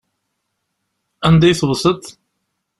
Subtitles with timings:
[1.27, 2.01] Anda i tewteḍ.